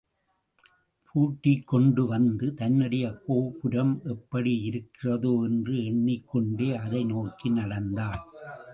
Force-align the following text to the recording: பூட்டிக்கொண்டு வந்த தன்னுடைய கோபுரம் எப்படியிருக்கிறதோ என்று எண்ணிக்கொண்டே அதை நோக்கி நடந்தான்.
பூட்டிக்கொண்டு 1.09 2.05
வந்த 2.07 2.49
தன்னுடைய 2.49 3.05
கோபுரம் 3.25 4.01
எப்படியிருக்கிறதோ 4.05 5.33
என்று 5.43 5.85
எண்ணிக்கொண்டே 5.85 6.69
அதை 6.75 7.03
நோக்கி 7.03 7.49
நடந்தான். 7.49 8.21